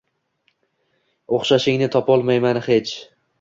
[1.37, 2.97] O’xshashingni topolmayman hech